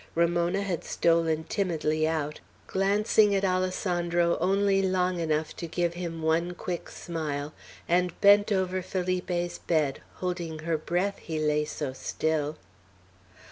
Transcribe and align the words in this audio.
Ramona 0.15 0.63
had 0.63 0.83
stolen 0.83 1.43
timidly 1.43 2.07
out, 2.07 2.39
glancing 2.65 3.35
at 3.35 3.45
Alessandro 3.45 4.35
only 4.41 4.81
long 4.81 5.19
enough 5.19 5.55
to 5.57 5.67
give 5.67 5.93
him 5.93 6.23
one 6.23 6.55
quick 6.55 6.89
smile, 6.89 7.53
and 7.87 8.19
bent 8.19 8.51
over 8.51 8.81
Felipe's 8.81 9.59
bed, 9.59 10.01
holding 10.15 10.57
her 10.65 10.75
breath, 10.79 11.19
he 11.19 11.37
lay 11.37 11.65
so 11.65 11.93
still. 11.93 12.57